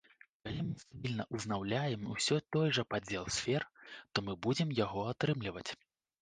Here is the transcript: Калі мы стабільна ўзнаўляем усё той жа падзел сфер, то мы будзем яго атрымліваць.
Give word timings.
Калі 0.45 0.61
мы 0.67 0.77
стабільна 0.83 1.25
ўзнаўляем 1.35 2.07
усё 2.13 2.37
той 2.57 2.67
жа 2.77 2.85
падзел 2.95 3.29
сфер, 3.37 3.61
то 4.13 4.25
мы 4.31 4.37
будзем 4.49 4.75
яго 4.81 5.05
атрымліваць. 5.13 5.69